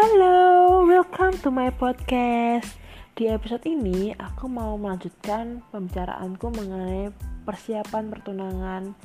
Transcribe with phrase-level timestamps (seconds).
[0.00, 2.72] Hello, welcome to my podcast.
[3.12, 7.12] Di episode ini, aku mau melanjutkan pembicaraanku mengenai
[7.44, 8.96] persiapan pertunangan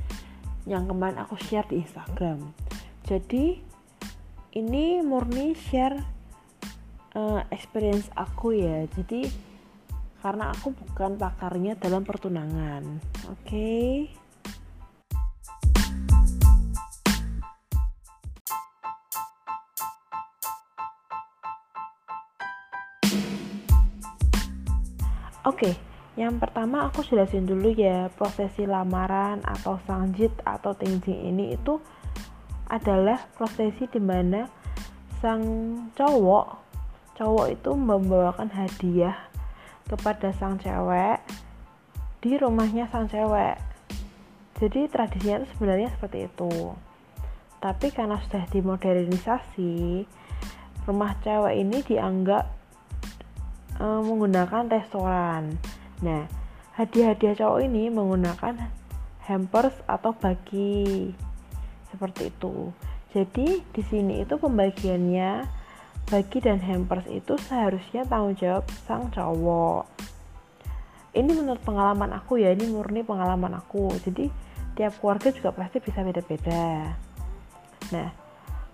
[0.64, 2.48] yang kemarin aku share di Instagram.
[3.04, 3.60] Jadi,
[4.56, 6.00] ini murni share
[7.12, 8.88] uh, experience aku ya.
[8.88, 9.28] Jadi,
[10.24, 13.04] karena aku bukan pakarnya dalam pertunangan.
[13.36, 13.44] Oke.
[13.44, 14.25] Okay?
[25.56, 25.72] Oke,
[26.20, 31.80] yang pertama aku jelasin dulu ya prosesi lamaran atau sangjit atau tingjing ini itu
[32.68, 34.52] adalah prosesi di mana
[35.24, 35.40] sang
[35.96, 36.60] cowok
[37.16, 39.16] cowok itu membawakan hadiah
[39.88, 41.24] kepada sang cewek
[42.20, 43.56] di rumahnya sang cewek.
[44.60, 46.76] Jadi tradisinya itu sebenarnya seperti itu.
[47.64, 50.04] Tapi karena sudah dimodernisasi,
[50.84, 52.65] rumah cewek ini dianggap
[53.80, 55.56] uh, menggunakan restoran.
[56.04, 56.28] Nah,
[56.76, 58.60] hadiah-hadiah cowok ini menggunakan
[59.26, 61.12] hampers atau bagi
[61.90, 62.70] seperti itu.
[63.16, 65.48] Jadi di sini itu pembagiannya
[66.06, 69.88] bagi dan hampers itu seharusnya tanggung jawab sang cowok.
[71.16, 73.88] Ini menurut pengalaman aku ya, ini murni pengalaman aku.
[74.04, 74.28] Jadi
[74.76, 76.92] tiap keluarga juga pasti bisa beda-beda.
[77.96, 78.10] Nah,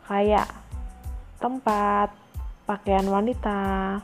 [0.09, 0.49] kayak
[1.37, 2.09] tempat,
[2.65, 4.01] pakaian wanita,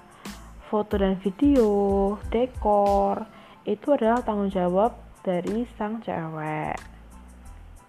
[0.67, 3.23] foto dan video, dekor,
[3.63, 6.75] itu adalah tanggung jawab dari sang cewek.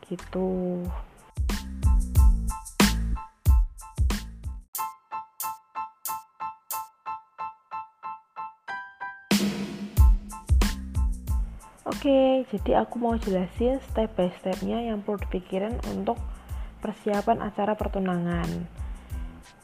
[0.06, 0.82] Gitu.
[11.88, 16.14] Oke, jadi aku mau jelasin step by stepnya yang perlu dipikirin untuk
[16.78, 18.46] persiapan acara pertunangan.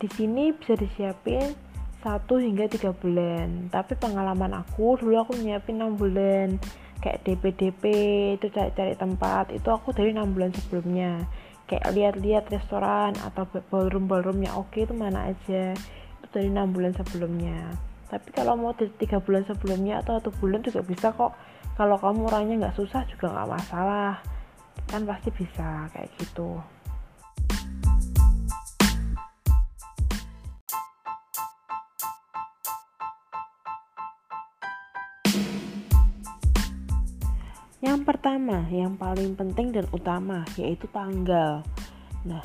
[0.03, 1.74] Di sini bisa disiapin
[2.04, 3.72] 1 hingga 3 bulan.
[3.72, 6.60] Tapi pengalaman aku dulu aku nyiapin 6 bulan.
[7.00, 7.82] Kayak DP-DP
[8.37, 11.25] itu cari-cari tempat itu aku dari 6 bulan sebelumnya.
[11.64, 15.72] Kayak lihat-lihat restoran atau ballroom-ballroom yang oke itu mana aja.
[16.20, 17.72] Itu dari 6 bulan sebelumnya.
[18.12, 21.32] Tapi kalau mau dari 3 bulan sebelumnya atau 1 bulan juga bisa kok.
[21.81, 24.20] Kalau kamu orangnya nggak susah juga nggak masalah.
[24.84, 26.60] Kan pasti bisa kayak gitu
[37.94, 41.62] Yang pertama, yang paling penting dan utama yaitu tanggal.
[42.27, 42.43] Nah,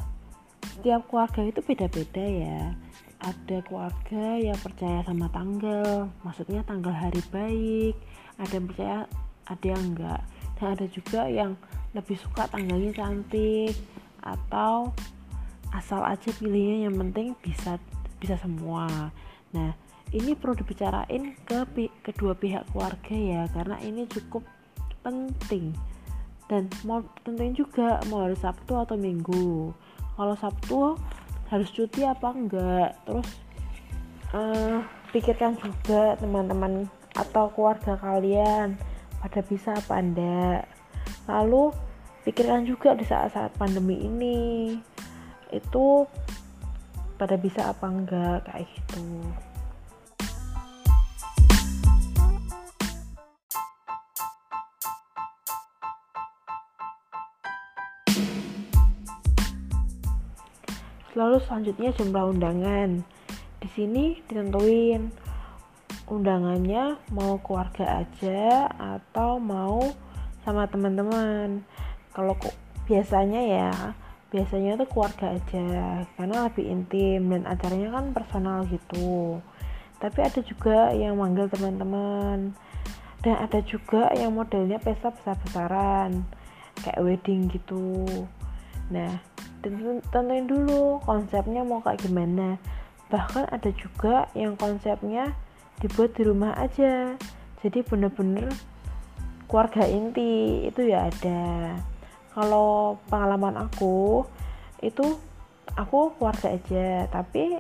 [0.62, 2.78] setiap keluarga itu beda-beda ya.
[3.18, 7.98] Ada keluarga yang percaya sama tanggal, maksudnya tanggal hari baik.
[8.38, 9.00] Ada yang percaya,
[9.50, 10.22] ada yang enggak.
[10.62, 11.58] Dan ada juga yang
[11.98, 13.74] lebih suka tanggalnya cantik
[14.22, 14.94] atau
[15.74, 17.82] asal aja pilihnya yang penting bisa
[18.22, 19.10] bisa semua.
[19.58, 19.74] Nah,
[20.14, 21.66] ini perlu dibicarain ke
[22.06, 24.59] kedua pihak keluarga ya karena ini cukup
[25.10, 25.74] penting.
[26.50, 29.70] Dan mau tentuin juga mau hari Sabtu atau Minggu.
[30.18, 30.98] Kalau Sabtu
[31.50, 32.98] harus cuti apa enggak?
[33.06, 33.30] Terus
[34.34, 34.82] uh,
[35.14, 38.78] pikirkan juga teman-teman atau keluarga kalian
[39.22, 40.62] pada bisa apa enggak?
[41.30, 41.74] Lalu
[42.26, 44.40] pikirkan juga di saat-saat pandemi ini
[45.54, 46.06] itu
[47.18, 48.46] pada bisa apa enggak?
[48.50, 49.06] Kayak gitu
[61.18, 63.02] Lalu selanjutnya jumlah undangan.
[63.60, 65.10] Di sini ditentuin
[66.10, 69.90] undangannya mau keluarga aja atau mau
[70.46, 71.62] sama teman-teman.
[72.14, 72.34] Kalau
[72.90, 73.72] biasanya ya,
[74.30, 75.68] biasanya tuh keluarga aja
[76.18, 79.42] karena lebih intim dan acaranya kan personal gitu.
[80.00, 82.54] Tapi ada juga yang manggil teman-teman
[83.20, 86.24] dan ada juga yang modelnya pesta besar-besaran
[86.80, 88.08] kayak wedding gitu.
[88.90, 89.20] Nah,
[89.62, 92.60] tentuin dulu konsepnya mau kayak gimana.
[93.10, 95.36] Bahkan ada juga yang konsepnya
[95.84, 97.16] dibuat di rumah aja.
[97.60, 98.48] Jadi bener-bener
[99.50, 101.76] keluarga inti itu ya ada.
[102.32, 104.24] Kalau pengalaman aku
[104.80, 105.18] itu
[105.76, 107.10] aku keluarga aja.
[107.12, 107.60] Tapi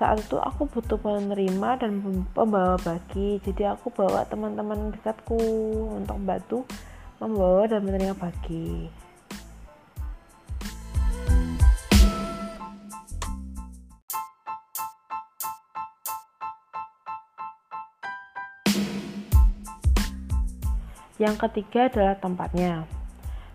[0.00, 2.02] saat itu aku butuh penerima dan
[2.34, 3.38] pembawa bagi.
[3.44, 5.38] Jadi aku bawa teman-teman dekatku
[5.94, 6.58] untuk bantu
[7.22, 9.01] membawa dan menerima bagi
[21.22, 22.82] Yang ketiga adalah tempatnya.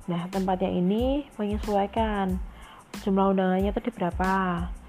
[0.07, 2.39] Nah, tempatnya ini menyesuaikan.
[3.03, 4.31] Jumlah undangannya tadi berapa.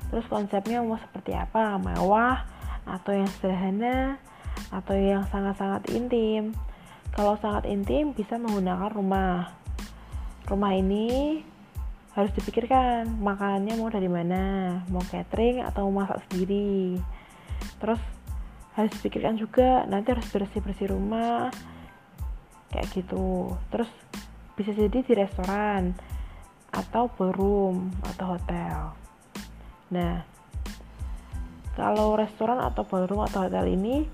[0.09, 1.75] terus konsepnya mau seperti apa?
[1.83, 2.47] Mewah?
[2.87, 4.23] Atau yang sederhana?
[4.71, 6.55] Atau yang sangat-sangat intim?
[7.11, 9.59] Kalau sangat intim bisa menggunakan rumah.
[10.47, 11.43] Rumah ini
[12.15, 14.43] harus dipikirkan makanannya mau dari mana?
[14.87, 16.95] Mau catering atau mau masak sendiri?
[17.83, 18.01] Terus
[18.79, 21.51] harus dipikirkan juga nanti harus bersih-bersih rumah
[22.73, 23.55] kayak gitu.
[23.73, 23.91] Terus
[24.59, 25.95] bisa jadi di restoran
[26.75, 28.79] atau ballroom atau hotel.
[29.95, 30.23] Nah
[31.79, 34.05] kalau restoran atau ballroom atau hotel ini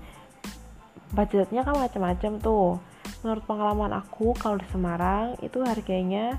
[1.11, 2.77] budgetnya kan macam-macam tuh.
[3.25, 6.37] Menurut pengalaman aku kalau di Semarang itu harganya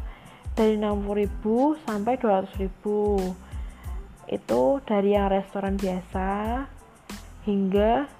[0.54, 3.46] dari 60.000 sampai 200.000
[4.26, 6.28] itu dari yang restoran biasa
[7.46, 8.10] hingga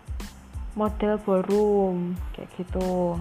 [0.79, 3.19] model ballroom kayak gitu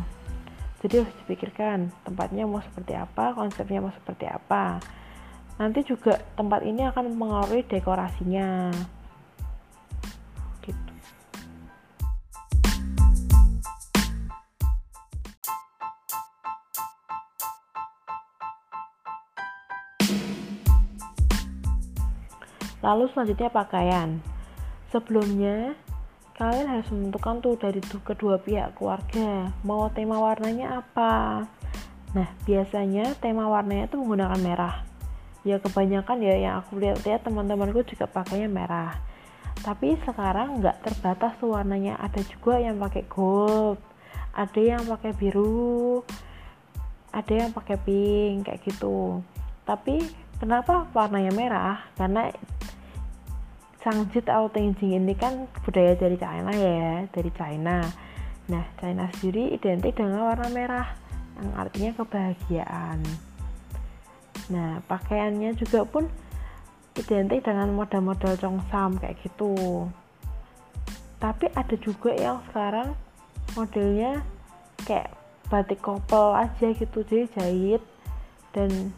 [0.86, 4.78] jadi harus dipikirkan tempatnya mau seperti apa konsepnya mau seperti apa.
[5.58, 8.70] Nanti juga tempat ini akan mengaruhi dekorasinya.
[10.62, 10.92] Gitu.
[22.86, 24.22] Lalu selanjutnya pakaian.
[24.94, 25.74] Sebelumnya
[26.36, 31.48] kalian harus menentukan tuh dari tuh kedua pihak keluarga mau tema warnanya apa.
[32.12, 34.76] Nah biasanya tema warnanya itu menggunakan merah.
[35.48, 39.00] Ya kebanyakan ya yang aku lihat-lihat teman-temanku juga pakainya merah.
[39.64, 41.96] Tapi sekarang nggak terbatas tuh warnanya.
[42.04, 43.80] Ada juga yang pakai gold
[44.36, 46.04] ada yang pakai biru
[47.16, 49.24] ada yang pakai pink kayak gitu.
[49.64, 50.04] Tapi
[50.36, 51.80] kenapa warnanya merah?
[51.96, 52.28] Karena
[53.86, 57.86] Sangjit atau Tengjing ini kan budaya dari China ya, dari China.
[58.50, 60.90] Nah, China sendiri identik dengan warna merah,
[61.38, 63.06] yang artinya kebahagiaan.
[64.50, 66.10] Nah, pakaiannya juga pun
[66.98, 69.86] identik dengan model-model Chongsam kayak gitu.
[71.22, 72.98] Tapi ada juga yang sekarang
[73.54, 74.26] modelnya
[74.82, 75.14] kayak
[75.54, 77.82] batik kopel aja gitu, jadi jahit
[78.50, 78.90] dan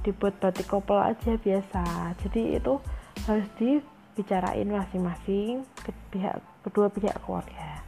[0.00, 2.16] dibuat batik kopel aja biasa.
[2.24, 2.80] Jadi itu
[3.28, 3.80] harus di
[4.20, 7.80] bicarain masing-masing ke pihak kedua pihak keluarga.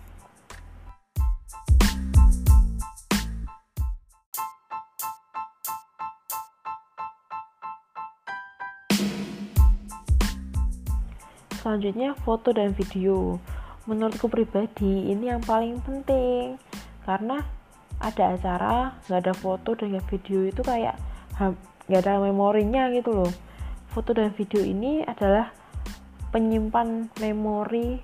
[11.60, 13.36] Selanjutnya foto dan video.
[13.84, 16.56] Menurutku pribadi ini yang paling penting
[17.04, 17.44] karena
[18.00, 20.96] ada acara nggak ada foto dan nggak video itu kayak
[21.86, 23.32] nggak ada memorinya gitu loh.
[23.92, 25.52] Foto dan video ini adalah
[26.32, 28.00] penyimpan memori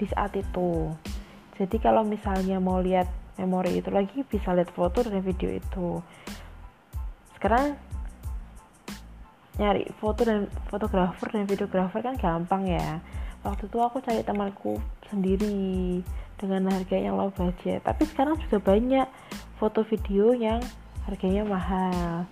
[0.00, 0.90] di saat itu.
[1.60, 6.00] Jadi kalau misalnya mau lihat memori itu lagi bisa lihat foto dan video itu.
[7.36, 7.76] Sekarang
[9.60, 13.04] nyari foto dan fotografer dan videografer kan gampang ya.
[13.44, 14.80] Waktu itu aku cari temanku
[15.12, 16.00] sendiri
[16.40, 17.84] dengan harga yang low budget.
[17.84, 19.06] Tapi sekarang juga banyak
[19.60, 20.64] foto video yang
[21.04, 22.24] harganya mahal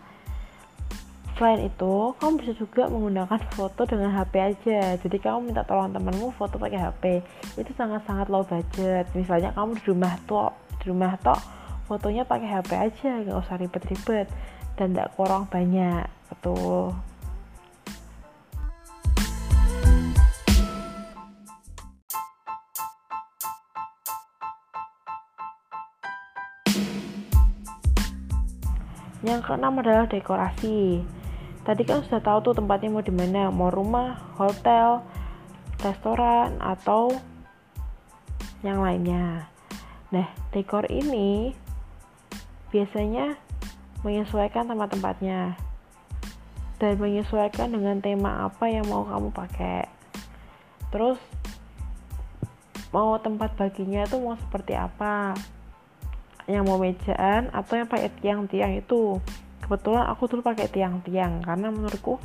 [1.39, 4.99] Selain itu, kamu bisa juga menggunakan foto dengan HP aja.
[4.99, 7.23] Jadi kamu minta tolong temanmu foto pakai HP.
[7.55, 9.07] Itu sangat-sangat low budget.
[9.15, 10.51] Misalnya kamu di rumah tuh,
[10.83, 11.39] di rumah toh
[11.87, 14.27] fotonya pakai HP aja, nggak usah ribet-ribet
[14.75, 16.11] dan tidak kurang banyak.
[16.27, 16.91] Betul.
[29.23, 31.07] Yang keenam adalah dekorasi
[31.69, 33.53] tadi kan sudah tahu tuh tempatnya mau di mana.
[33.53, 35.05] Mau rumah hotel
[35.85, 37.13] restoran atau
[38.65, 39.53] yang lainnya.
[40.09, 41.53] Nah dekor ini
[42.73, 43.37] biasanya
[44.01, 45.61] menyesuaikan tempat-tempatnya
[46.81, 49.85] dan menyesuaikan dengan tema apa yang mau kamu pakai.
[50.89, 51.21] Terus
[52.97, 55.37] mau tempat baginya itu mau seperti apa?
[56.49, 59.21] Yang mau mejaan atau yang pakai tiang-tiang itu
[59.69, 62.17] kebetulan aku dulu pakai tiang-tiang karena menurutku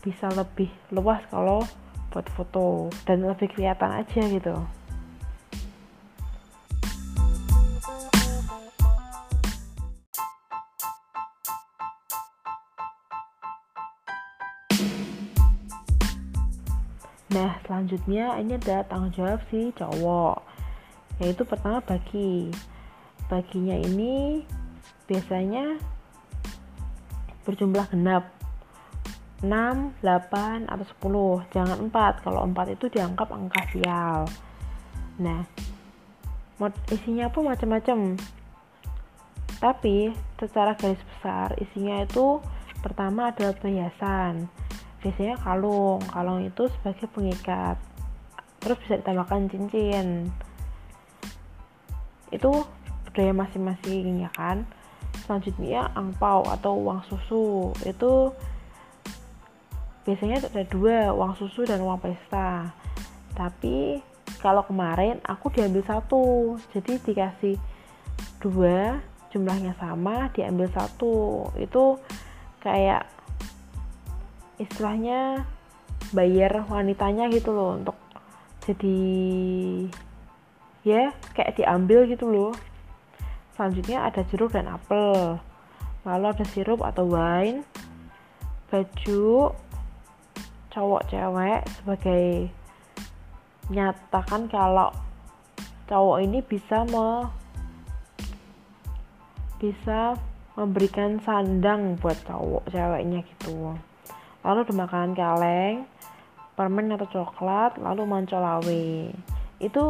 [0.00, 1.60] bisa lebih luas kalau
[2.08, 4.56] buat foto dan lebih kelihatan aja gitu
[17.30, 20.42] Nah, selanjutnya ini ada tanggung jawab si cowok.
[21.22, 22.50] Yaitu pertama bagi.
[23.30, 24.42] Baginya ini
[25.06, 25.78] biasanya
[27.50, 28.30] berjumlah genap.
[29.40, 30.86] 6, 8, atau
[31.42, 34.28] 10 jangan 4 kalau 4 itu dianggap angka sial.
[35.18, 35.42] Nah
[36.92, 38.20] isinya pun macam-macam.
[39.60, 42.40] Tapi secara garis besar isinya itu
[42.84, 44.48] pertama adalah perhiasan
[45.00, 46.04] biasanya kalung.
[46.04, 47.80] Kalung itu sebagai pengikat.
[48.60, 50.28] Terus bisa ditambahkan cincin.
[52.28, 52.68] Itu
[53.08, 54.68] budaya masing-masing ya kan
[55.30, 57.70] selanjutnya angpau atau uang susu.
[57.86, 58.34] Itu
[60.02, 62.74] biasanya ada dua uang susu dan uang pesta.
[63.38, 64.02] Tapi
[64.42, 66.58] kalau kemarin aku diambil satu.
[66.74, 67.54] Jadi dikasih
[68.42, 68.98] dua
[69.30, 71.46] jumlahnya sama diambil satu.
[71.54, 72.02] Itu
[72.58, 73.06] kayak
[74.58, 75.46] istilahnya
[76.10, 77.94] bayar wanitanya gitu loh untuk
[78.66, 78.98] jadi
[80.82, 82.52] ya kayak diambil gitu loh
[83.60, 85.36] selanjutnya ada jeruk dan apel.
[86.08, 87.60] Lalu ada sirup atau wine
[88.72, 89.52] baju
[90.72, 92.48] cowok cewek sebagai
[93.68, 94.88] nyatakan kalau
[95.92, 97.28] cowok ini bisa me
[99.60, 100.16] bisa
[100.56, 103.76] memberikan sandang buat cowok ceweknya gitu.
[104.40, 105.76] Lalu ada makanan kaleng
[106.56, 109.12] permen atau coklat lalu mancolawe
[109.60, 109.82] itu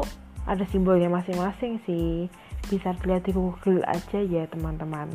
[0.42, 2.26] ada simbolnya masing-masing sih
[2.70, 5.10] bisa dilihat di Google aja ya teman-teman.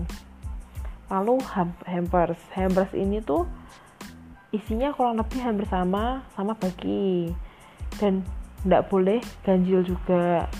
[1.07, 1.39] Lalu
[1.87, 2.35] hampers.
[2.51, 3.47] Hampers ini tuh
[4.51, 7.31] isinya kurang lebih hampir sama sama bagi.
[7.95, 8.27] Dan
[8.67, 10.51] tidak boleh ganjil juga.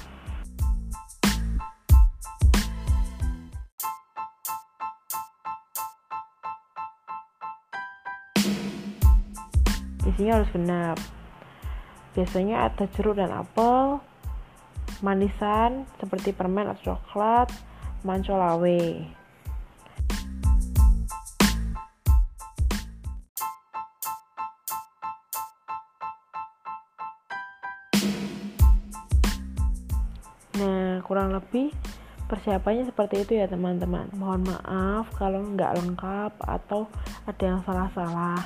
[10.07, 10.97] Isinya harus genap.
[12.15, 13.99] Biasanya ada jeruk dan apel
[15.03, 17.51] manisan seperti permen atau coklat,
[18.05, 18.83] mancolawe.
[30.55, 31.75] Nah, kurang lebih
[32.31, 34.07] persiapannya seperti itu ya teman-teman.
[34.15, 36.87] Mohon maaf kalau nggak lengkap atau
[37.27, 38.39] ada yang salah-salah.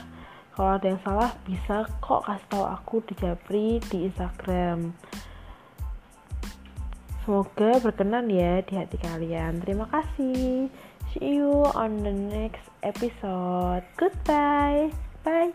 [0.57, 4.91] Kalau ada yang salah bisa kok kasih tahu aku di Japri di Instagram.
[7.29, 9.61] Semoga berkenan ya di hati kalian.
[9.61, 10.65] Terima kasih.
[11.13, 13.85] See you on the next episode.
[14.01, 14.89] Goodbye.
[15.21, 15.53] Bye.